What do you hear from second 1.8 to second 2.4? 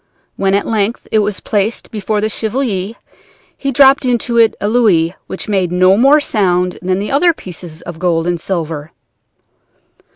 before the